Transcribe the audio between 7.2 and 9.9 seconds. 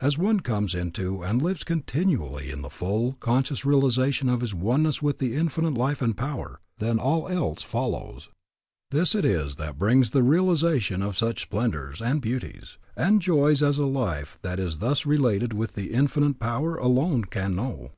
else follows. This it is that